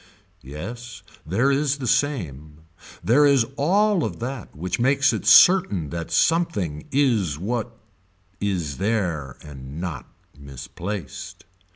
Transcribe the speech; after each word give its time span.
Yes 0.43 1.03
there 1.27 1.51
is 1.51 1.77
the 1.77 1.85
same. 1.85 2.61
There 3.03 3.23
is 3.23 3.45
all 3.55 4.03
of 4.03 4.17
that 4.19 4.55
which 4.55 4.79
makes 4.79 5.13
it 5.13 5.27
certain 5.27 5.91
that 5.91 6.09
something 6.09 6.87
is 6.91 7.37
what 7.37 7.77
is 8.39 8.77
there 8.77 9.37
and 9.43 9.79
not 9.79 10.07
misplaced. 10.35 11.45